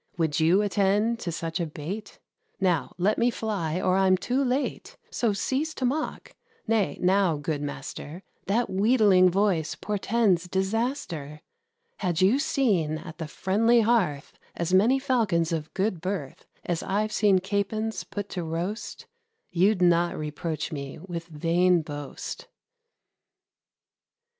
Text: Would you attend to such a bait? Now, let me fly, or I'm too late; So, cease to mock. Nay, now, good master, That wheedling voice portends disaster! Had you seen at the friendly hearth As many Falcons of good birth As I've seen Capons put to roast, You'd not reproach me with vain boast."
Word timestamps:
Would 0.17 0.39
you 0.39 0.63
attend 0.63 1.19
to 1.19 1.31
such 1.31 1.59
a 1.59 1.65
bait? 1.67 2.17
Now, 2.59 2.95
let 2.97 3.19
me 3.19 3.29
fly, 3.29 3.79
or 3.79 3.95
I'm 3.97 4.17
too 4.17 4.43
late; 4.43 4.97
So, 5.11 5.31
cease 5.31 5.75
to 5.75 5.85
mock. 5.85 6.33
Nay, 6.67 6.97
now, 6.99 7.37
good 7.37 7.61
master, 7.61 8.23
That 8.47 8.67
wheedling 8.67 9.29
voice 9.29 9.75
portends 9.75 10.47
disaster! 10.47 11.41
Had 11.97 12.19
you 12.19 12.39
seen 12.39 12.97
at 12.97 13.19
the 13.19 13.27
friendly 13.27 13.81
hearth 13.81 14.33
As 14.55 14.73
many 14.73 14.97
Falcons 14.97 15.51
of 15.51 15.71
good 15.75 16.01
birth 16.01 16.47
As 16.65 16.81
I've 16.81 17.11
seen 17.11 17.37
Capons 17.37 18.03
put 18.03 18.27
to 18.29 18.43
roast, 18.43 19.05
You'd 19.51 19.83
not 19.83 20.17
reproach 20.17 20.71
me 20.71 20.97
with 20.97 21.27
vain 21.27 21.83
boast." 21.83 22.47